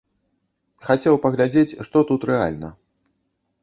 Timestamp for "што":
1.91-1.97